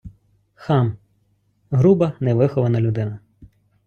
[0.55, 0.97] Хам—
[1.71, 3.19] груба, невихована людина